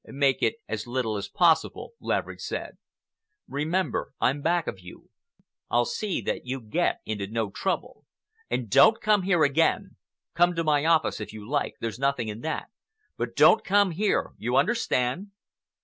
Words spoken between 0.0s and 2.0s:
"Make it as little as possible,"